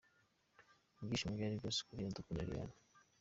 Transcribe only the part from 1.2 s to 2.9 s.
byari byose kuri Iradukunda Liliane.